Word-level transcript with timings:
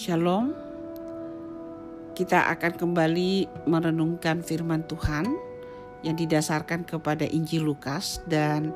Shalom. 0.00 0.56
Kita 2.16 2.48
akan 2.56 2.72
kembali 2.72 3.68
merenungkan 3.68 4.40
firman 4.40 4.80
Tuhan 4.88 5.28
yang 6.00 6.16
didasarkan 6.16 6.88
kepada 6.88 7.28
Injil 7.28 7.68
Lukas 7.68 8.24
dan 8.24 8.72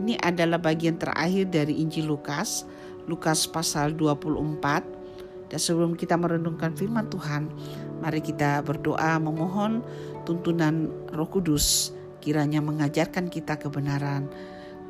ini 0.00 0.16
adalah 0.16 0.56
bagian 0.56 0.96
terakhir 0.96 1.52
dari 1.52 1.76
Injil 1.84 2.08
Lukas, 2.08 2.64
Lukas 3.04 3.44
pasal 3.44 4.00
24. 4.00 5.52
Dan 5.52 5.60
sebelum 5.60 5.92
kita 5.92 6.16
merenungkan 6.16 6.72
firman 6.72 7.12
Tuhan, 7.12 7.52
mari 8.00 8.24
kita 8.24 8.64
berdoa 8.64 9.20
memohon 9.20 9.84
tuntunan 10.24 10.88
Roh 11.12 11.28
Kudus 11.28 11.92
kiranya 12.24 12.64
mengajarkan 12.64 13.28
kita 13.28 13.60
kebenaran 13.60 14.24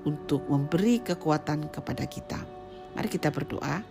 untuk 0.06 0.46
memberi 0.46 1.02
kekuatan 1.02 1.74
kepada 1.74 2.06
kita. 2.06 2.38
Mari 2.94 3.10
kita 3.10 3.34
berdoa. 3.34 3.82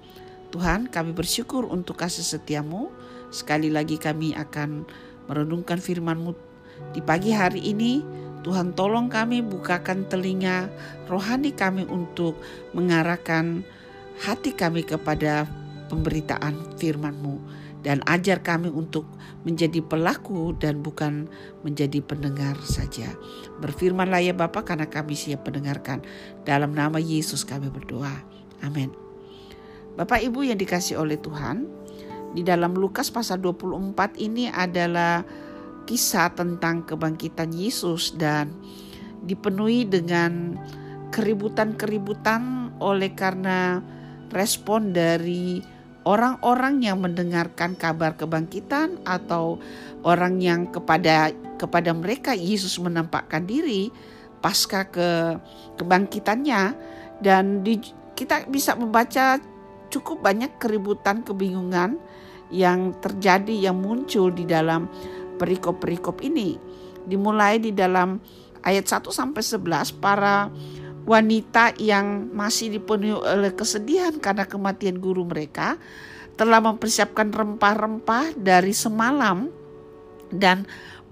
Tuhan 0.55 0.87
kami 0.87 1.11
bersyukur 1.11 1.67
untuk 1.67 1.99
kasih 1.99 2.23
setiamu. 2.23 2.87
Sekali 3.27 3.67
lagi 3.67 3.99
kami 3.99 4.31
akan 4.39 4.87
merenungkan 5.27 5.83
firmanmu 5.83 6.31
di 6.95 7.03
pagi 7.03 7.35
hari 7.35 7.59
ini. 7.59 7.99
Tuhan 8.47 8.71
tolong 8.71 9.11
kami 9.11 9.43
bukakan 9.43 10.07
telinga 10.07 10.71
rohani 11.11 11.51
kami 11.51 11.83
untuk 11.91 12.39
mengarahkan 12.71 13.67
hati 14.23 14.55
kami 14.55 14.87
kepada 14.87 15.43
pemberitaan 15.91 16.79
firmanmu 16.79 17.35
dan 17.83 17.99
ajar 18.07 18.39
kami 18.39 18.71
untuk 18.71 19.03
menjadi 19.43 19.83
pelaku 19.83 20.55
dan 20.55 20.79
bukan 20.79 21.27
menjadi 21.67 21.99
pendengar 21.99 22.55
saja. 22.63 23.11
Berfirmanlah 23.59 24.23
ya 24.23 24.31
Bapa 24.31 24.63
karena 24.63 24.87
kami 24.87 25.19
siap 25.19 25.43
mendengarkan. 25.51 25.99
Dalam 26.47 26.71
nama 26.71 26.95
Yesus 26.95 27.43
kami 27.43 27.67
berdoa. 27.67 28.23
Amin. 28.63 29.04
Bapak 29.96 30.20
Ibu 30.20 30.43
yang 30.43 30.60
dikasih 30.60 30.99
oleh 30.99 31.15
Tuhan, 31.15 31.71
di 32.35 32.43
dalam 32.43 32.76
Lukas 32.76 33.07
pasal 33.07 33.40
24 33.40 34.20
ini 34.20 34.52
adalah 34.52 35.24
kisah 35.87 36.35
tentang 36.35 36.84
kebangkitan 36.84 37.55
Yesus 37.55 38.12
dan 38.20 38.52
dipenuhi 39.24 39.87
dengan 39.87 40.60
keributan-keributan 41.15 42.76
oleh 42.84 43.15
karena 43.15 43.79
respon 44.35 44.91
dari 44.91 45.63
orang-orang 46.04 46.84
yang 46.84 46.99
mendengarkan 46.99 47.80
kabar 47.80 48.20
kebangkitan 48.20 48.99
atau 49.07 49.63
orang 50.04 50.43
yang 50.43 50.68
kepada 50.76 51.32
kepada 51.55 51.96
mereka 51.96 52.35
Yesus 52.35 52.76
menampakkan 52.84 53.48
diri 53.48 53.87
pasca 54.43 54.91
ke 54.91 55.40
kebangkitannya. 55.80 56.91
Dan 57.24 57.63
di, 57.63 57.80
kita 58.12 58.43
bisa 58.52 58.76
membaca 58.76 59.40
cukup 59.96 60.20
banyak 60.20 60.60
keributan, 60.60 61.24
kebingungan 61.24 61.96
yang 62.51 62.93
terjadi 62.99 63.71
yang 63.71 63.79
muncul 63.79 64.29
di 64.29 64.44
dalam 64.44 64.91
perikop-perikop 65.40 66.19
ini. 66.22 66.59
Dimulai 67.06 67.62
di 67.62 67.72
dalam 67.72 68.19
ayat 68.66 68.85
1 68.85 69.07
sampai 69.13 69.41
11 69.41 69.96
para 70.03 70.50
wanita 71.06 71.78
yang 71.78 72.34
masih 72.34 72.74
dipenuhi 72.74 73.13
oleh 73.13 73.53
kesedihan 73.53 74.18
karena 74.18 74.50
kematian 74.50 74.97
guru 74.97 75.22
mereka 75.22 75.78
telah 76.35 76.59
mempersiapkan 76.59 77.30
rempah-rempah 77.31 78.35
dari 78.35 78.74
semalam 78.74 79.47
dan 80.34 80.66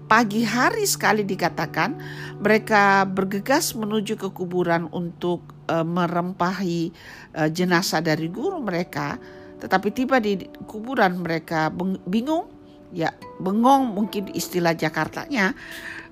pagi 0.04 0.44
hari 0.44 0.84
sekali 0.84 1.24
dikatakan 1.24 1.96
mereka 2.38 3.08
bergegas 3.08 3.72
menuju 3.72 4.20
ke 4.20 4.28
kuburan 4.30 4.92
untuk 4.92 5.40
uh, 5.72 5.82
merempahi 5.82 6.92
uh, 7.34 7.48
jenazah 7.48 8.04
dari 8.04 8.28
guru 8.28 8.60
mereka, 8.60 9.16
tetapi 9.58 9.88
tiba 9.96 10.20
di 10.20 10.44
kuburan 10.68 11.24
mereka 11.24 11.72
bingung, 12.04 12.48
ya 12.92 13.16
bengong 13.40 13.96
mungkin 13.96 14.28
istilah 14.30 14.76
Jakartanya, 14.76 15.56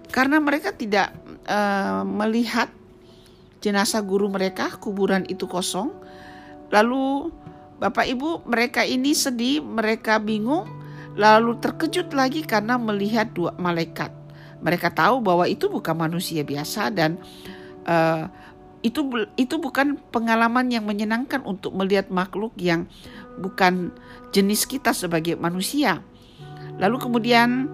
karena 0.09 0.41
mereka 0.41 0.73
tidak 0.73 1.13
uh, 1.45 2.03
melihat 2.03 2.73
jenazah 3.61 4.03
guru 4.03 4.27
mereka, 4.33 4.73
kuburan 4.81 5.23
itu 5.29 5.45
kosong. 5.47 5.93
Lalu 6.73 7.31
Bapak 7.77 8.09
Ibu 8.09 8.49
mereka 8.49 8.83
ini 8.83 9.13
sedih, 9.13 9.61
mereka 9.61 10.17
bingung, 10.17 10.65
lalu 11.17 11.59
terkejut 11.61 12.13
lagi 12.17 12.45
karena 12.45 12.81
melihat 12.81 13.29
dua 13.33 13.53
malaikat. 13.57 14.13
Mereka 14.63 14.95
tahu 14.95 15.21
bahwa 15.21 15.45
itu 15.51 15.67
bukan 15.67 15.97
manusia 15.99 16.47
biasa 16.47 16.95
dan 16.95 17.19
uh, 17.85 18.31
itu 18.83 19.03
itu 19.39 19.59
bukan 19.59 19.99
pengalaman 20.11 20.71
yang 20.71 20.87
menyenangkan 20.87 21.43
untuk 21.47 21.75
melihat 21.75 22.11
makhluk 22.11 22.55
yang 22.59 22.87
bukan 23.39 23.95
jenis 24.35 24.67
kita 24.67 24.95
sebagai 24.95 25.39
manusia. 25.39 26.03
Lalu 26.79 26.97
kemudian 26.99 27.71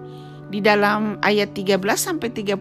di 0.49 0.61
dalam 0.61 1.21
ayat 1.21 1.53
13 1.53 1.77
sampai 1.97 2.29
35 2.33 2.57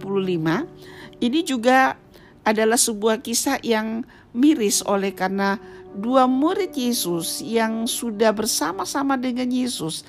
ini 1.24 1.40
juga 1.42 1.96
adalah 2.44 2.80
sebuah 2.80 3.20
kisah 3.20 3.60
yang 3.64 4.04
miris 4.32 4.80
oleh 4.84 5.12
karena 5.12 5.60
dua 5.96 6.28
murid 6.28 6.76
Yesus 6.76 7.40
yang 7.40 7.88
sudah 7.88 8.32
bersama-sama 8.32 9.16
dengan 9.16 9.48
Yesus 9.48 10.04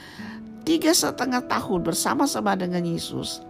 tiga 0.69 0.93
setengah 0.93 1.49
tahun 1.49 1.81
bersama-sama 1.81 2.53
dengan 2.53 2.85
Yesus. 2.85 3.41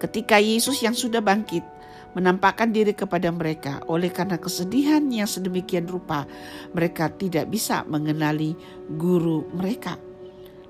Ketika 0.00 0.40
Yesus 0.40 0.80
yang 0.80 0.96
sudah 0.96 1.20
bangkit 1.20 1.60
menampakkan 2.16 2.72
diri 2.72 2.92
kepada 2.92 3.28
mereka. 3.32 3.80
Oleh 3.88 4.12
karena 4.12 4.36
kesedihan 4.36 5.00
yang 5.08 5.28
sedemikian 5.28 5.88
rupa, 5.88 6.28
mereka 6.76 7.08
tidak 7.08 7.48
bisa 7.48 7.84
mengenali 7.88 8.56
guru 8.96 9.48
mereka. 9.56 9.96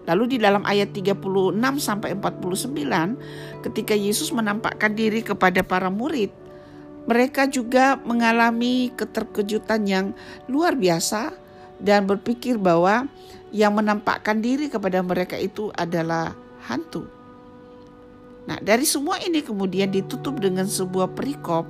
Lalu 0.06 0.34
di 0.34 0.38
dalam 0.42 0.66
ayat 0.66 0.90
36 0.90 1.54
sampai 1.78 2.18
49 2.18 3.62
ketika 3.62 3.94
Yesus 3.94 4.34
menampakkan 4.34 4.98
diri 4.98 5.22
kepada 5.22 5.62
para 5.62 5.90
murid, 5.90 6.30
mereka 7.06 7.46
juga 7.46 7.98
mengalami 8.02 8.90
keterkejutan 8.94 9.86
yang 9.86 10.06
luar 10.50 10.74
biasa 10.74 11.34
dan 11.82 12.06
berpikir 12.06 12.58
bahwa 12.58 13.06
yang 13.52 13.76
menampakkan 13.76 14.40
diri 14.40 14.72
kepada 14.72 15.04
mereka 15.04 15.36
itu 15.36 15.68
adalah 15.76 16.32
hantu. 16.64 17.04
Nah, 18.48 18.58
dari 18.58 18.82
semua 18.82 19.22
ini 19.22 19.44
kemudian 19.44 19.92
ditutup 19.92 20.40
dengan 20.42 20.66
sebuah 20.66 21.14
perikop 21.14 21.68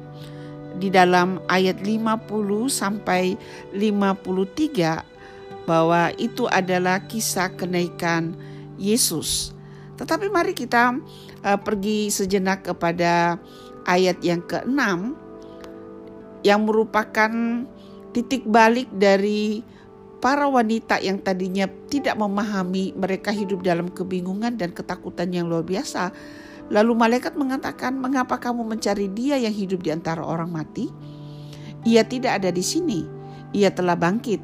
di 0.81 0.89
dalam 0.89 1.43
ayat 1.51 1.85
50 1.85 2.73
sampai 2.73 3.37
53 3.77 5.69
bahwa 5.69 6.11
itu 6.17 6.49
adalah 6.49 7.05
kisah 7.05 7.53
kenaikan 7.53 8.33
Yesus. 8.81 9.53
Tetapi 10.01 10.33
mari 10.33 10.57
kita 10.57 10.97
uh, 11.45 11.59
pergi 11.61 12.09
sejenak 12.09 12.65
kepada 12.65 13.37
ayat 13.85 14.19
yang 14.25 14.41
ke-6 14.43 15.13
yang 16.43 16.67
merupakan 16.67 17.31
titik 18.11 18.43
balik 18.49 18.91
dari 18.91 19.63
para 20.23 20.47
wanita 20.47 21.03
yang 21.03 21.19
tadinya 21.19 21.67
tidak 21.91 22.15
memahami 22.15 22.95
mereka 22.95 23.35
hidup 23.35 23.67
dalam 23.67 23.91
kebingungan 23.91 24.55
dan 24.55 24.71
ketakutan 24.71 25.35
yang 25.35 25.51
luar 25.51 25.67
biasa 25.67 26.15
Lalu 26.73 26.93
malaikat 26.97 27.37
mengatakan, 27.37 27.93
"Mengapa 28.01 28.41
kamu 28.41 28.65
mencari 28.65 29.13
Dia 29.13 29.37
yang 29.37 29.53
hidup 29.53 29.85
di 29.85 29.93
antara 29.93 30.25
orang 30.25 30.49
mati? 30.49 30.89
Ia 31.85 32.01
tidak 32.09 32.41
ada 32.41 32.49
di 32.49 32.65
sini. 32.65 33.05
Ia 33.53 33.69
telah 33.69 33.93
bangkit. 33.93 34.39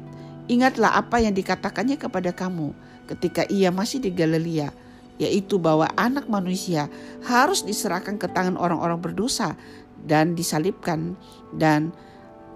Ingatlah 0.45 0.93
apa 0.93 1.17
yang 1.17 1.33
dikatakannya 1.33 1.97
kepada 1.97 2.29
kamu 2.29 2.73
ketika 3.09 3.49
ia 3.49 3.73
masih 3.73 3.97
di 3.97 4.13
Galilea, 4.13 4.69
yaitu 5.17 5.57
bahwa 5.57 5.89
Anak 5.97 6.29
Manusia 6.29 6.85
harus 7.25 7.65
diserahkan 7.65 8.21
ke 8.21 8.29
tangan 8.29 8.61
orang-orang 8.61 9.01
berdosa 9.01 9.57
dan 10.05 10.37
disalibkan 10.37 11.17
dan 11.57 11.89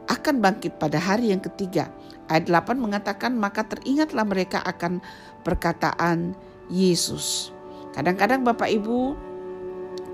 akan 0.06 0.38
bangkit 0.38 0.78
pada 0.78 1.02
hari 1.02 1.34
yang 1.34 1.42
ketiga." 1.42 1.90
Ayat 2.32 2.48
8 2.48 2.80
mengatakan, 2.80 3.36
"Maka 3.36 3.68
teringatlah 3.68 4.24
mereka 4.24 4.64
akan 4.64 5.04
perkataan 5.44 6.38
Yesus." 6.72 7.52
Kadang-kadang 7.94 8.42
Bapak 8.42 8.74
Ibu 8.74 9.14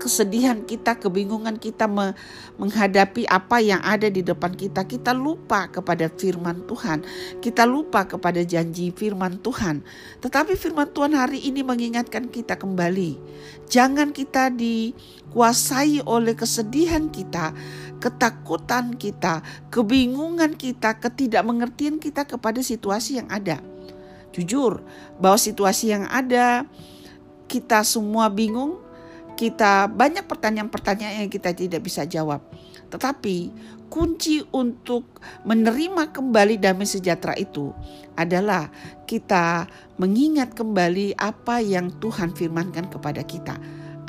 kesedihan 0.00 0.64
kita, 0.64 0.96
kebingungan 0.96 1.60
kita 1.60 1.84
menghadapi 2.56 3.28
apa 3.28 3.60
yang 3.60 3.84
ada 3.84 4.08
di 4.08 4.24
depan 4.24 4.56
kita, 4.56 4.88
kita 4.88 5.12
lupa 5.12 5.68
kepada 5.68 6.08
firman 6.08 6.64
Tuhan, 6.64 7.04
kita 7.44 7.68
lupa 7.68 8.08
kepada 8.08 8.40
janji 8.40 8.88
firman 8.96 9.36
Tuhan. 9.44 9.84
Tetapi 10.24 10.56
firman 10.56 10.88
Tuhan 10.88 11.12
hari 11.12 11.44
ini 11.44 11.60
mengingatkan 11.60 12.32
kita 12.32 12.56
kembali, 12.56 13.20
jangan 13.68 14.16
kita 14.16 14.48
dikuasai 14.48 16.00
oleh 16.08 16.32
kesedihan 16.32 17.12
kita, 17.12 17.52
ketakutan 18.00 18.96
kita, 18.96 19.44
kebingungan 19.68 20.56
kita, 20.56 20.96
ketidakmengertian 20.96 22.00
kita 22.00 22.24
kepada 22.24 22.64
situasi 22.64 23.20
yang 23.20 23.28
ada. 23.28 23.60
Jujur 24.32 24.80
bahwa 25.20 25.36
situasi 25.36 25.92
yang 25.92 26.08
ada 26.08 26.64
kita 27.46 27.84
semua 27.84 28.32
bingung, 28.32 28.80
kita 29.36 29.86
banyak 29.90 30.24
pertanyaan-pertanyaan 30.24 31.26
yang 31.26 31.32
kita 31.32 31.52
tidak 31.52 31.84
bisa 31.84 32.08
jawab. 32.08 32.40
Tetapi 32.90 33.52
kunci 33.90 34.40
untuk 34.54 35.18
menerima 35.42 36.14
kembali 36.14 36.62
damai 36.62 36.86
sejahtera 36.86 37.34
itu 37.34 37.74
adalah 38.14 38.70
kita 39.04 39.66
mengingat 39.98 40.54
kembali 40.54 41.18
apa 41.18 41.58
yang 41.58 41.90
Tuhan 41.98 42.32
firmankan 42.32 42.86
kepada 42.86 43.26
kita. 43.26 43.58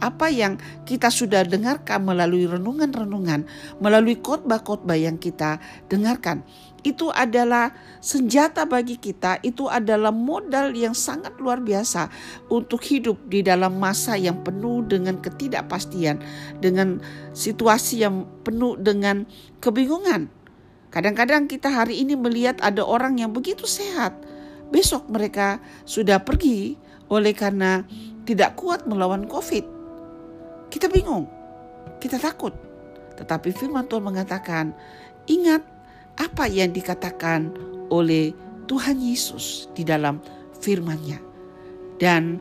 Apa 0.02 0.34
yang 0.34 0.58
kita 0.84 1.14
sudah 1.14 1.46
dengarkan 1.46 2.02
melalui 2.02 2.50
renungan-renungan, 2.50 3.46
melalui 3.78 4.18
khotbah-khotbah 4.18 4.98
yang 4.98 5.22
kita 5.22 5.62
dengarkan 5.94 6.42
itu 6.82 7.14
adalah 7.14 7.74
senjata 8.02 8.66
bagi 8.66 8.98
kita, 8.98 9.38
itu 9.46 9.70
adalah 9.70 10.10
modal 10.10 10.74
yang 10.74 10.98
sangat 10.98 11.38
luar 11.38 11.62
biasa 11.62 12.10
untuk 12.50 12.82
hidup 12.82 13.22
di 13.30 13.46
dalam 13.46 13.78
masa 13.78 14.18
yang 14.18 14.42
penuh 14.42 14.82
dengan 14.90 15.22
ketidakpastian, 15.22 16.18
dengan 16.58 16.98
situasi 17.38 18.02
yang 18.02 18.26
penuh 18.42 18.78
dengan 18.82 19.30
kebingungan. 19.62 20.34
Kadang-kadang 20.90 21.48
kita 21.48 21.72
hari 21.72 22.02
ini 22.02 22.18
melihat 22.18 22.60
ada 22.60 22.84
orang 22.84 23.22
yang 23.22 23.32
begitu 23.32 23.64
sehat, 23.70 24.18
besok 24.74 25.08
mereka 25.08 25.62
sudah 25.86 26.20
pergi 26.26 26.76
oleh 27.08 27.32
karena 27.32 27.86
tidak 28.26 28.58
kuat 28.58 28.90
melawan 28.90 29.30
COVID. 29.30 29.81
Kita 30.72 30.88
bingung, 30.88 31.28
kita 32.00 32.16
takut. 32.16 32.56
Tetapi 33.20 33.52
firman 33.52 33.86
Tuhan 33.86 34.08
mengatakan, 34.08 34.72
ingat 35.28 35.62
apa 36.16 36.48
yang 36.48 36.72
dikatakan 36.72 37.52
oleh 37.92 38.32
Tuhan 38.72 39.04
Yesus 39.04 39.68
di 39.76 39.84
dalam 39.84 40.24
firman-Nya. 40.64 41.20
Dan 42.00 42.40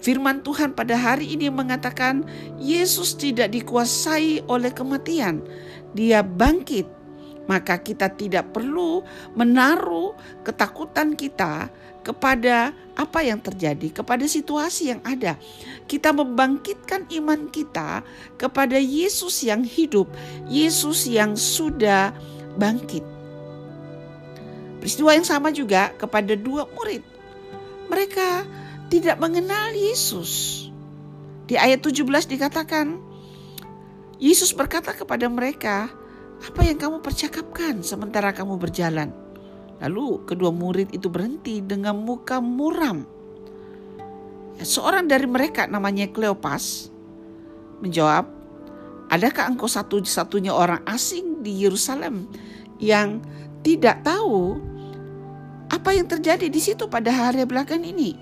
firman 0.00 0.40
Tuhan 0.40 0.72
pada 0.72 0.96
hari 0.96 1.36
ini 1.36 1.52
mengatakan 1.52 2.24
Yesus 2.56 3.12
tidak 3.14 3.52
dikuasai 3.52 4.48
oleh 4.48 4.72
kematian. 4.72 5.44
Dia 5.92 6.24
bangkit. 6.24 7.03
Maka 7.44 7.76
kita 7.80 8.08
tidak 8.08 8.56
perlu 8.56 9.04
menaruh 9.36 10.16
ketakutan 10.46 11.12
kita 11.12 11.68
kepada 12.04 12.76
apa 12.94 13.24
yang 13.24 13.40
terjadi, 13.40 13.90
kepada 13.90 14.28
situasi 14.28 14.92
yang 14.92 15.00
ada. 15.02 15.40
Kita 15.88 16.12
membangkitkan 16.12 17.08
iman 17.20 17.48
kita 17.48 18.04
kepada 18.36 18.76
Yesus 18.76 19.40
yang 19.42 19.64
hidup, 19.64 20.06
Yesus 20.46 21.08
yang 21.08 21.34
sudah 21.34 22.12
bangkit. 22.60 23.02
Peristiwa 24.84 25.16
yang 25.16 25.24
sama 25.24 25.48
juga 25.48 25.96
kepada 25.96 26.36
dua 26.36 26.68
murid. 26.68 27.00
Mereka 27.88 28.44
tidak 28.92 29.16
mengenal 29.16 29.72
Yesus. 29.72 30.60
Di 31.48 31.56
ayat 31.56 31.80
17 31.80 32.04
dikatakan, 32.28 33.00
Yesus 34.20 34.52
berkata 34.52 34.92
kepada 34.92 35.28
mereka, 35.28 35.88
apa 36.44 36.60
yang 36.60 36.76
kamu 36.76 37.00
percakapkan 37.00 37.80
sementara 37.80 38.36
kamu 38.36 38.60
berjalan? 38.60 39.08
Lalu 39.80 40.28
kedua 40.28 40.52
murid 40.52 40.92
itu 40.92 41.08
berhenti 41.08 41.64
dengan 41.64 41.96
muka 41.96 42.38
muram. 42.38 43.08
Seorang 44.60 45.10
dari 45.10 45.26
mereka 45.26 45.66
namanya 45.66 46.06
Kleopas 46.12 46.88
menjawab, 47.82 48.44
Adakah 49.12 49.52
engkau 49.52 49.68
satu-satunya 49.68 50.50
orang 50.50 50.80
asing 50.88 51.44
di 51.44 51.62
Yerusalem 51.62 52.24
yang 52.80 53.20
tidak 53.60 54.00
tahu 54.00 54.58
apa 55.68 55.92
yang 55.92 56.08
terjadi 56.08 56.48
di 56.48 56.60
situ 56.60 56.88
pada 56.88 57.12
hari 57.12 57.44
belakang 57.44 57.84
ini? 57.84 58.16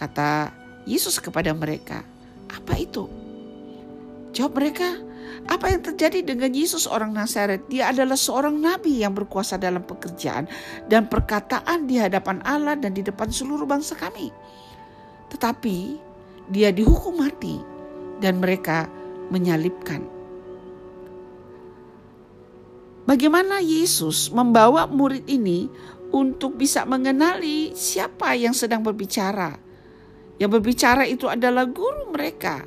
Kata 0.00 0.52
Yesus 0.88 1.20
kepada 1.20 1.52
mereka, 1.52 2.00
"Apa 2.48 2.80
itu?" 2.80 3.04
Jawab 4.32 4.60
mereka, 4.60 4.96
"Apa 5.44 5.68
yang 5.68 5.84
terjadi 5.84 6.24
dengan 6.24 6.48
Yesus 6.48 6.88
orang 6.88 7.12
Nazaret? 7.12 7.68
Dia 7.68 7.92
adalah 7.92 8.16
seorang 8.16 8.56
nabi 8.56 9.04
yang 9.04 9.12
berkuasa 9.12 9.60
dalam 9.60 9.84
pekerjaan 9.84 10.48
dan 10.88 11.12
perkataan 11.12 11.84
di 11.84 12.00
hadapan 12.00 12.40
Allah 12.48 12.74
dan 12.80 12.96
di 12.96 13.04
depan 13.04 13.28
seluruh 13.28 13.68
bangsa 13.68 13.92
kami. 13.92 14.32
Tetapi 15.28 15.76
dia 16.48 16.72
dihukum 16.72 17.20
mati 17.20 17.60
dan 18.22 18.40
mereka 18.40 18.88
menyalibkan. 19.28 20.06
Bagaimana 23.06 23.62
Yesus 23.62 24.34
membawa 24.34 24.90
murid 24.90 25.30
ini 25.30 25.70
untuk 26.10 26.58
bisa 26.58 26.82
mengenali 26.82 27.70
siapa 27.70 28.34
yang 28.34 28.50
sedang 28.50 28.82
berbicara? 28.82 29.54
Yang 30.42 30.50
berbicara 30.58 31.06
itu 31.06 31.30
adalah 31.30 31.70
guru 31.70 32.10
mereka, 32.10 32.66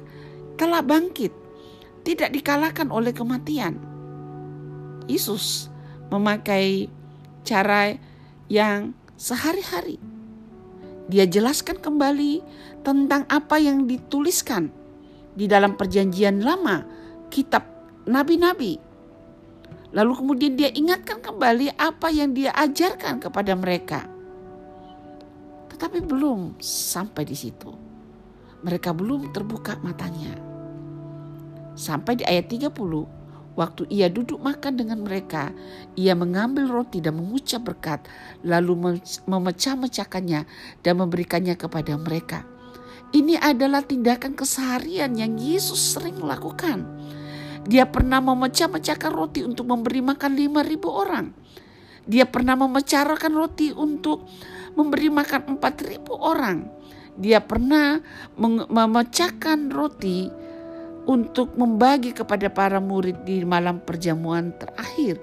telah 0.55 0.79
bangkit, 0.79 1.31
tidak 2.03 2.31
dikalahkan 2.31 2.87
oleh 2.89 3.11
kematian. 3.11 3.79
Yesus 5.09 5.67
memakai 6.13 6.89
cara 7.45 7.97
yang 8.49 8.93
sehari-hari. 9.17 9.97
Dia 11.09 11.25
jelaskan 11.25 11.81
kembali 11.81 12.45
tentang 12.85 13.25
apa 13.25 13.57
yang 13.57 13.89
dituliskan 13.89 14.69
di 15.33 15.49
dalam 15.49 15.73
perjanjian 15.73 16.45
lama, 16.45 16.85
kitab 17.33 17.65
nabi-nabi. 18.05 18.77
Lalu 19.89 20.13
kemudian 20.13 20.53
dia 20.53 20.69
ingatkan 20.69 21.17
kembali 21.17 21.73
apa 21.73 22.13
yang 22.13 22.37
dia 22.37 22.53
ajarkan 22.53 23.17
kepada 23.17 23.57
mereka. 23.57 24.05
Tetapi 25.73 26.05
belum 26.05 26.61
sampai 26.61 27.25
di 27.25 27.33
situ. 27.33 27.73
Mereka 28.61 28.93
belum 28.93 29.33
terbuka 29.33 29.81
matanya. 29.81 30.48
Sampai 31.79 32.19
di 32.19 32.27
ayat 32.27 32.51
30, 32.51 32.75
waktu 33.55 33.87
ia 33.87 34.11
duduk 34.11 34.43
makan 34.43 34.75
dengan 34.75 34.99
mereka, 34.99 35.55
ia 35.95 36.11
mengambil 36.11 36.67
roti 36.67 36.99
dan 36.99 37.15
mengucap 37.15 37.63
berkat, 37.63 38.03
lalu 38.43 38.99
memecah-mecahkannya 39.23 40.43
dan 40.83 40.93
memberikannya 40.99 41.55
kepada 41.55 41.95
mereka. 41.95 42.43
Ini 43.15 43.39
adalah 43.39 43.87
tindakan 43.87 44.35
keseharian 44.35 45.15
yang 45.15 45.39
Yesus 45.39 45.95
sering 45.95 46.19
lakukan. 46.19 46.83
Dia 47.63 47.87
pernah 47.87 48.19
memecah-mecahkan 48.19 49.15
roti 49.15 49.47
untuk 49.47 49.71
memberi 49.71 50.03
makan 50.03 50.35
lima 50.35 50.67
ribu 50.67 50.91
orang. 50.91 51.31
Dia 52.03 52.27
pernah 52.27 52.59
memecahkan 52.59 53.31
roti 53.31 53.71
untuk 53.71 54.27
memberi 54.75 55.07
makan 55.07 55.55
empat 55.55 55.79
ribu 55.87 56.11
orang. 56.11 56.67
Dia 57.15 57.39
pernah 57.39 58.03
memecahkan 58.67 59.71
roti 59.71 60.48
untuk 61.09 61.57
membagi 61.57 62.13
kepada 62.13 62.53
para 62.53 62.77
murid 62.77 63.25
di 63.25 63.41
malam 63.41 63.81
perjamuan 63.81 64.53
terakhir. 64.53 65.17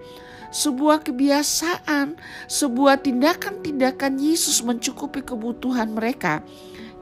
Sebuah 0.51 1.07
kebiasaan, 1.07 2.19
sebuah 2.51 3.07
tindakan-tindakan 3.07 4.19
Yesus 4.19 4.67
mencukupi 4.67 5.23
kebutuhan 5.23 5.95
mereka 5.95 6.43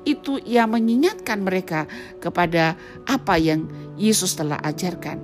itu 0.05 0.37
ia 0.45 0.69
mengingatkan 0.69 1.41
mereka 1.41 1.89
kepada 2.21 2.77
apa 3.09 3.41
yang 3.41 3.65
Yesus 3.97 4.37
telah 4.37 4.61
ajarkan. 4.61 5.17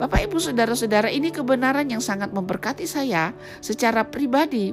Bapak, 0.00 0.24
ibu, 0.24 0.40
saudara-saudara, 0.40 1.12
ini 1.12 1.28
kebenaran 1.28 1.84
yang 1.84 2.00
sangat 2.00 2.32
memberkati 2.32 2.88
saya 2.88 3.36
secara 3.60 4.08
pribadi, 4.08 4.72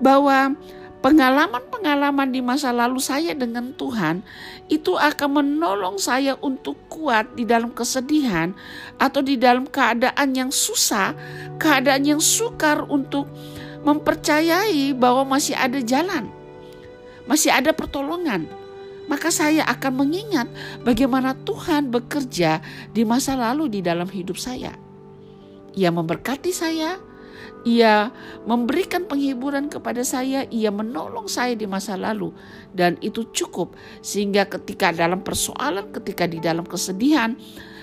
bahwa 0.00 0.56
pengalaman-pengalaman 1.02 2.30
di 2.30 2.38
masa 2.38 2.70
lalu 2.70 3.02
saya 3.02 3.34
dengan 3.34 3.74
Tuhan 3.74 4.22
itu 4.70 4.94
akan 4.94 5.42
menolong 5.42 5.98
saya 5.98 6.38
untuk 6.38 6.78
kuat 6.86 7.34
di 7.34 7.42
dalam 7.42 7.74
kesedihan 7.74 8.54
atau 9.02 9.20
di 9.20 9.34
dalam 9.34 9.66
keadaan 9.66 10.32
yang 10.32 10.50
susah, 10.54 11.12
keadaan 11.58 12.06
yang 12.06 12.22
sukar 12.22 12.86
untuk 12.86 13.26
mempercayai 13.82 14.94
bahwa 14.94 15.36
masih 15.36 15.58
ada 15.58 15.82
jalan, 15.82 16.30
masih 17.26 17.50
ada 17.50 17.74
pertolongan 17.74 18.46
maka 19.10 19.34
saya 19.34 19.66
akan 19.66 20.06
mengingat 20.06 20.48
bagaimana 20.86 21.34
Tuhan 21.34 21.90
bekerja 21.90 22.62
di 22.94 23.02
masa 23.02 23.34
lalu 23.34 23.68
di 23.68 23.80
dalam 23.82 24.06
hidup 24.06 24.38
saya. 24.38 24.72
Ia 25.76 25.90
memberkati 25.92 26.48
saya, 26.48 26.96
ia 27.62 28.10
memberikan 28.46 29.06
penghiburan 29.06 29.70
kepada 29.70 30.02
saya, 30.02 30.46
ia 30.50 30.70
menolong 30.70 31.30
saya 31.30 31.54
di 31.54 31.66
masa 31.66 31.94
lalu, 31.94 32.34
dan 32.74 32.98
itu 33.04 33.28
cukup. 33.30 33.74
Sehingga 34.02 34.48
ketika 34.48 34.90
dalam 34.90 35.22
persoalan, 35.22 35.90
ketika 35.90 36.24
di 36.26 36.38
dalam 36.38 36.66
kesedihan, 36.66 37.36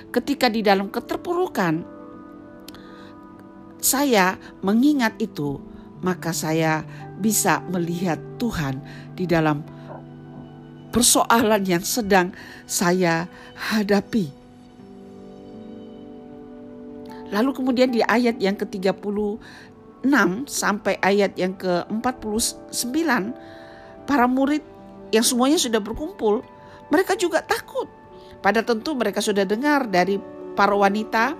ketika 0.09 0.49
di 0.49 0.65
dalam 0.65 0.91
keterpurukan, 0.91 1.85
saya 3.79 4.35
mengingat 4.59 5.15
itu, 5.23 5.59
maka 6.03 6.35
saya 6.35 6.83
bisa 7.19 7.63
melihat 7.71 8.19
Tuhan 8.39 8.79
di 9.15 9.27
dalam 9.27 9.63
persoalan 10.89 11.63
yang 11.63 11.83
sedang 11.83 12.33
saya 12.65 13.29
hadapi. 13.55 14.38
Lalu 17.29 17.49
kemudian 17.53 17.93
di 17.93 18.01
ayat 18.01 18.41
yang 18.41 18.57
ke-36 18.57 20.05
sampai 20.49 20.97
ayat 21.01 21.37
yang 21.37 21.53
ke-49 21.57 22.97
para 24.09 24.25
murid 24.25 24.65
yang 25.13 25.25
semuanya 25.25 25.57
sudah 25.57 25.81
berkumpul, 25.81 26.41
mereka 26.89 27.13
juga 27.13 27.45
takut. 27.45 27.85
Pada 28.39 28.63
tentu 28.63 28.95
mereka 28.95 29.19
sudah 29.19 29.43
dengar 29.43 29.85
dari 29.85 30.17
para 30.55 30.73
wanita 30.73 31.35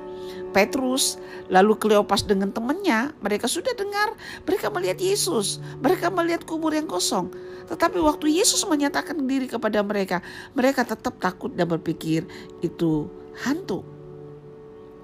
Petrus, 0.50 1.22
lalu 1.48 1.78
Kleopas 1.78 2.26
dengan 2.26 2.50
temannya, 2.50 3.14
mereka 3.22 3.46
sudah 3.46 3.74
dengar, 3.78 4.18
mereka 4.46 4.68
melihat 4.74 4.98
Yesus, 4.98 5.62
mereka 5.82 6.10
melihat 6.10 6.42
kubur 6.44 6.74
yang 6.74 6.90
kosong. 6.90 7.30
Tetapi 7.70 8.02
waktu 8.02 8.34
Yesus 8.34 8.66
menyatakan 8.66 9.30
diri 9.30 9.46
kepada 9.46 9.86
mereka, 9.86 10.26
mereka 10.58 10.82
tetap 10.82 11.22
takut 11.22 11.54
dan 11.54 11.70
berpikir 11.70 12.26
itu 12.66 13.06
hantu. 13.46 13.86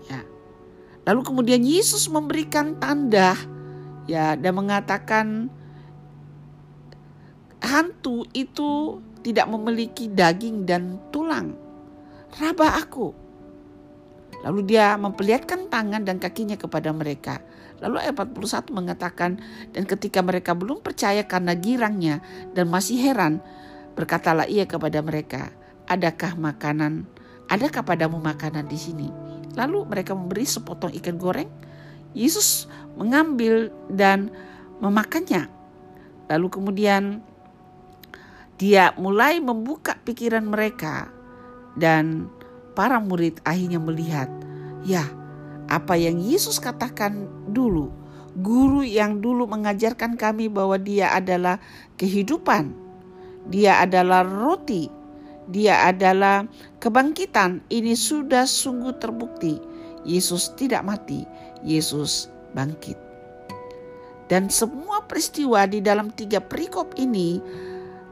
Ya. 0.10 0.35
Lalu 1.06 1.22
kemudian 1.22 1.62
Yesus 1.62 2.10
memberikan 2.10 2.78
tanda 2.82 3.38
ya 4.10 4.34
dan 4.34 4.54
mengatakan 4.58 5.54
hantu 7.62 8.26
itu 8.34 9.02
tidak 9.22 9.50
memiliki 9.50 10.10
daging 10.10 10.66
dan 10.66 10.98
tulang. 11.10 11.58
Raba 12.36 12.78
aku 12.82 13.26
Lalu 14.46 14.78
dia 14.78 14.94
memperlihatkan 14.94 15.74
tangan 15.74 16.06
dan 16.06 16.22
kakinya 16.22 16.54
kepada 16.54 16.94
mereka. 16.94 17.42
Lalu 17.82 18.06
ayat 18.06 18.14
41 18.14 18.78
mengatakan, 18.78 19.42
dan 19.74 19.84
ketika 19.90 20.22
mereka 20.22 20.54
belum 20.54 20.86
percaya 20.86 21.26
karena 21.26 21.58
girangnya 21.58 22.22
dan 22.54 22.70
masih 22.70 23.02
heran, 23.02 23.42
berkatalah 23.98 24.46
ia 24.46 24.70
kepada 24.70 25.02
mereka, 25.02 25.50
adakah 25.90 26.38
makanan, 26.38 27.10
adakah 27.50 27.82
padamu 27.82 28.22
makanan 28.22 28.70
di 28.70 28.78
sini? 28.78 29.10
Lalu 29.56 29.88
mereka 29.88 30.12
memberi 30.16 30.44
sepotong 30.44 30.92
ikan 31.00 31.16
goreng. 31.16 31.50
Yesus 32.16 32.68
mengambil 32.96 33.72
dan 33.92 34.32
memakannya. 34.80 35.52
Lalu 36.32 36.48
kemudian 36.48 37.20
dia 38.56 38.96
mulai 38.96 39.44
membuka 39.44 40.00
pikiran 40.08 40.48
mereka 40.48 41.12
dan 41.76 42.32
para 42.72 43.04
murid 43.04 43.44
akhirnya 43.44 43.84
melihat, 43.84 44.32
ya, 44.88 45.04
apa 45.68 46.00
yang 46.00 46.20
Yesus 46.24 46.64
katakan 46.64 47.28
dulu, 47.52 47.92
guru 48.40 48.84
yang 48.84 49.20
dulu 49.20 49.44
mengajarkan 49.48 50.16
kami 50.16 50.48
bahwa 50.48 50.80
Dia 50.80 51.12
adalah 51.12 51.60
kehidupan, 52.00 52.72
Dia 53.52 53.84
adalah 53.84 54.24
roti, 54.24 54.88
Dia 55.46 55.90
adalah 55.90 56.50
kebangkitan. 56.82 57.66
Ini 57.70 57.94
sudah 57.94 58.50
sungguh 58.50 58.98
terbukti. 58.98 59.62
Yesus 60.06 60.54
tidak 60.54 60.86
mati, 60.86 61.26
Yesus 61.66 62.30
bangkit. 62.54 62.98
Dan 64.26 64.50
semua 64.50 65.06
peristiwa 65.06 65.66
di 65.70 65.82
dalam 65.82 66.10
tiga 66.14 66.42
perikop 66.42 66.98
ini 66.98 67.38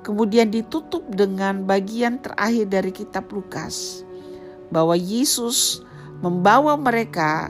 kemudian 0.06 0.52
ditutup 0.54 1.02
dengan 1.10 1.66
bagian 1.66 2.22
terakhir 2.22 2.70
dari 2.70 2.92
kitab 2.94 3.32
Lukas 3.34 4.06
bahwa 4.70 4.94
Yesus 4.94 5.82
membawa 6.22 6.78
mereka 6.78 7.50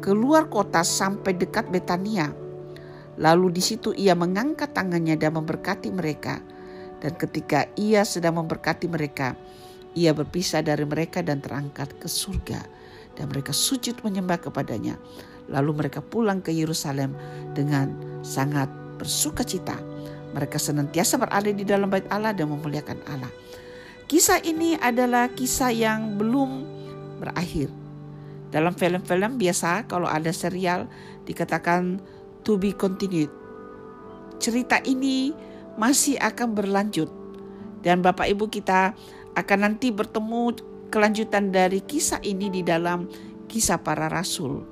keluar 0.00 0.46
kota 0.48 0.86
sampai 0.86 1.36
dekat 1.36 1.68
Betania. 1.68 2.32
Lalu 3.18 3.58
di 3.58 3.62
situ 3.64 3.90
ia 3.92 4.14
mengangkat 4.14 4.72
tangannya 4.72 5.18
dan 5.18 5.34
memberkati 5.34 5.90
mereka. 5.90 6.38
Dan 6.98 7.14
ketika 7.14 7.66
ia 7.78 8.02
sedang 8.02 8.42
memberkati 8.42 8.90
mereka, 8.90 9.38
ia 9.94 10.10
berpisah 10.14 10.62
dari 10.62 10.82
mereka 10.82 11.22
dan 11.22 11.38
terangkat 11.38 11.94
ke 11.98 12.10
surga. 12.10 12.60
Dan 13.14 13.30
mereka 13.30 13.50
sujud 13.50 13.98
menyembah 14.02 14.38
kepadanya. 14.38 14.98
Lalu 15.50 15.86
mereka 15.86 16.04
pulang 16.04 16.44
ke 16.44 16.54
Yerusalem 16.54 17.14
dengan 17.54 17.90
sangat 18.22 18.68
bersuka 18.98 19.42
cita. 19.42 19.78
Mereka 20.34 20.60
senantiasa 20.60 21.16
berada 21.16 21.48
di 21.48 21.64
dalam 21.64 21.88
bait 21.88 22.04
Allah 22.12 22.36
dan 22.36 22.52
memuliakan 22.52 23.00
Allah. 23.08 23.32
Kisah 24.08 24.40
ini 24.44 24.76
adalah 24.76 25.32
kisah 25.32 25.72
yang 25.72 26.16
belum 26.20 26.64
berakhir. 27.20 27.72
Dalam 28.48 28.72
film-film 28.72 29.36
biasa 29.36 29.84
kalau 29.84 30.08
ada 30.08 30.32
serial 30.32 30.88
dikatakan 31.28 32.00
to 32.44 32.56
be 32.56 32.72
continued. 32.72 33.28
Cerita 34.40 34.80
ini 34.88 35.32
masih 35.78 36.18
akan 36.18 36.52
berlanjut. 36.58 37.08
Dan 37.80 38.02
Bapak 38.02 38.26
Ibu 38.26 38.50
kita 38.50 38.92
akan 39.38 39.58
nanti 39.62 39.94
bertemu 39.94 40.58
kelanjutan 40.90 41.54
dari 41.54 41.78
kisah 41.78 42.18
ini 42.26 42.50
di 42.50 42.66
dalam 42.66 43.06
kisah 43.46 43.78
para 43.78 44.10
rasul. 44.10 44.66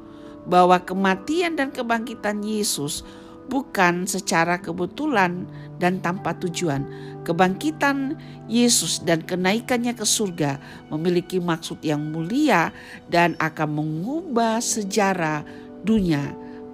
Bahwa 0.46 0.82
kematian 0.82 1.54
dan 1.54 1.70
kebangkitan 1.70 2.42
Yesus 2.42 3.06
bukan 3.46 4.10
secara 4.10 4.58
kebetulan 4.58 5.46
dan 5.78 6.02
tanpa 6.02 6.34
tujuan, 6.38 6.86
Kebangkitan 7.26 8.14
Yesus 8.46 9.02
dan 9.02 9.18
kenaikannya 9.18 9.98
ke 9.98 10.06
surga 10.06 10.62
memiliki 10.94 11.42
maksud 11.42 11.82
yang 11.82 12.14
mulia 12.14 12.70
dan 13.10 13.34
akan 13.42 13.82
mengubah 13.82 14.62
sejarah 14.62 15.42
dunia 15.82 16.22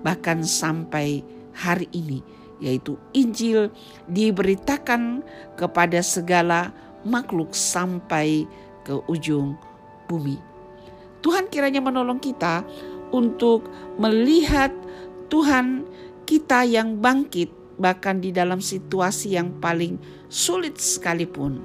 bahkan 0.04 0.44
sampai 0.44 1.24
hari 1.56 1.88
ini 1.96 2.20
yaitu 2.62 2.94
Injil 3.10 3.74
diberitakan 4.06 5.26
kepada 5.58 5.98
segala 6.00 6.70
makhluk 7.02 7.50
sampai 7.52 8.46
ke 8.86 8.94
ujung 9.10 9.58
bumi. 10.06 10.38
Tuhan 11.22 11.50
kiranya 11.50 11.82
menolong 11.82 12.22
kita 12.22 12.62
untuk 13.10 13.66
melihat 13.98 14.70
Tuhan 15.30 15.86
kita 16.26 16.62
yang 16.66 16.98
bangkit 17.02 17.50
bahkan 17.82 18.22
di 18.22 18.30
dalam 18.30 18.62
situasi 18.62 19.34
yang 19.34 19.58
paling 19.58 19.98
sulit 20.30 20.78
sekalipun. 20.78 21.62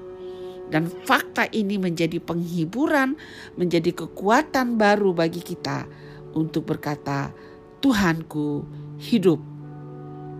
Dan 0.68 0.92
fakta 1.08 1.48
ini 1.56 1.80
menjadi 1.80 2.20
penghiburan, 2.20 3.16
menjadi 3.56 4.04
kekuatan 4.04 4.76
baru 4.76 5.16
bagi 5.16 5.40
kita 5.40 5.88
untuk 6.36 6.68
berkata, 6.76 7.32
"Tuhanku 7.80 8.68
hidup, 9.00 9.40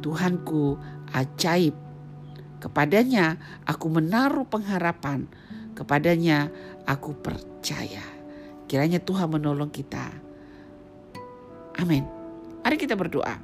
Tuhanku 0.02 0.78
ajaib." 1.14 1.76
Kepadanya 2.58 3.38
aku 3.70 3.86
menaruh 3.86 4.50
pengharapan, 4.50 5.30
kepadanya 5.78 6.50
aku 6.90 7.14
percaya. 7.14 8.02
Kiranya 8.66 8.98
Tuhan 8.98 9.30
menolong 9.30 9.70
kita. 9.70 10.10
Amin. 11.78 12.04
Mari 12.66 12.76
kita 12.76 12.98
berdoa. 12.98 13.38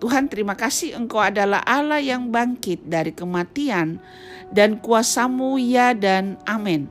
Tuhan 0.00 0.32
terima 0.32 0.56
kasih 0.56 0.96
engkau 0.96 1.20
adalah 1.20 1.60
Allah 1.64 2.00
yang 2.00 2.32
bangkit 2.32 2.88
dari 2.88 3.12
kematian 3.12 4.00
dan 4.48 4.80
kuasamu 4.80 5.60
ya 5.60 5.92
dan 5.92 6.40
amin. 6.48 6.88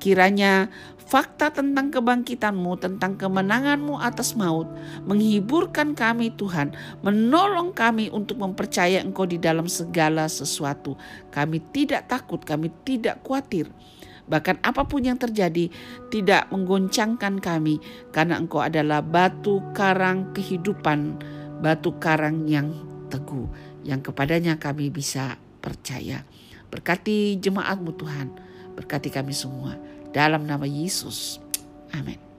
Kiranya 0.00 0.68
fakta 1.10 1.50
tentang 1.50 1.90
kebangkitanmu, 1.90 2.78
tentang 2.78 3.18
kemenanganmu 3.18 3.98
atas 3.98 4.38
maut, 4.38 4.70
menghiburkan 5.02 5.98
kami 5.98 6.30
Tuhan, 6.38 6.70
menolong 7.02 7.74
kami 7.74 8.14
untuk 8.14 8.38
mempercaya 8.38 9.02
Engkau 9.02 9.26
di 9.26 9.42
dalam 9.42 9.66
segala 9.66 10.30
sesuatu. 10.30 10.94
Kami 11.34 11.58
tidak 11.74 12.06
takut, 12.06 12.38
kami 12.46 12.70
tidak 12.86 13.26
khawatir. 13.26 13.66
Bahkan 14.30 14.62
apa 14.62 14.86
pun 14.86 15.02
yang 15.02 15.18
terjadi 15.18 15.66
tidak 16.14 16.46
menggoncangkan 16.54 17.42
kami 17.42 17.82
karena 18.14 18.38
Engkau 18.38 18.62
adalah 18.62 19.02
batu 19.02 19.58
karang 19.74 20.30
kehidupan 20.30 21.18
batu 21.58 21.98
karang 21.98 22.46
yang 22.46 22.70
teguh 23.10 23.50
yang 23.82 23.98
kepadanya 23.98 24.62
kami 24.62 24.94
bisa 24.94 25.34
percaya. 25.58 26.22
Berkati 26.70 27.42
jemaatmu 27.42 27.90
Tuhan, 27.98 28.30
berkati 28.78 29.10
kami 29.10 29.34
semua 29.34 29.89
dalam 30.10 30.46
nama 30.46 30.66
Yesus. 30.66 31.38
Amin. 31.94 32.29